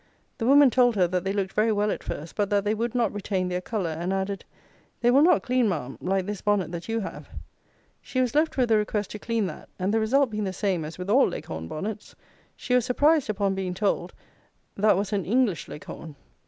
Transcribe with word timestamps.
The 0.39 0.47
woman 0.47 0.71
told 0.71 0.95
her 0.95 1.05
that 1.07 1.23
they 1.23 1.31
looked 1.31 1.53
very 1.53 1.71
well 1.71 1.91
at 1.91 2.01
first, 2.01 2.35
but 2.35 2.49
that 2.49 2.65
they 2.65 2.73
would 2.73 2.95
not 2.95 3.13
retain 3.13 3.49
their 3.49 3.61
colour, 3.61 3.91
and 3.91 4.11
added, 4.11 4.43
"They 5.01 5.11
will 5.11 5.21
not 5.21 5.43
clean, 5.43 5.69
ma'am, 5.69 5.99
like 6.01 6.25
this 6.25 6.41
bonnet 6.41 6.71
that 6.71 6.89
you 6.89 7.01
have." 7.01 7.29
She 8.01 8.19
was 8.19 8.33
left 8.33 8.57
with 8.57 8.71
a 8.71 8.77
request 8.77 9.11
to 9.11 9.19
clean 9.19 9.45
that; 9.45 9.69
and 9.77 9.93
the 9.93 9.99
result 9.99 10.31
being 10.31 10.45
the 10.45 10.53
same 10.53 10.83
as 10.85 10.97
with 10.97 11.11
all 11.11 11.27
Leghorn 11.27 11.67
bonnets, 11.67 12.15
she 12.55 12.73
was 12.73 12.83
surprised 12.83 13.29
upon 13.29 13.53
being 13.53 13.75
told 13.75 14.11
that 14.73 14.81
that 14.81 14.97
was 14.97 15.13
an 15.13 15.23
"English 15.23 15.67
Leghorn." 15.67 16.15